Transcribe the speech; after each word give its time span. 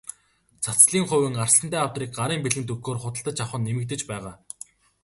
Цацлын 0.63 1.05
хувин, 1.09 1.35
арслантай 1.43 1.81
авдрыг 1.83 2.09
гарын 2.17 2.39
бэлгэнд 2.43 2.73
өгөхөөр 2.73 2.99
худалдаж 3.01 3.37
авах 3.41 3.57
нь 3.59 3.65
нэмэгдэж 3.67 4.01
байгаа. 4.09 4.33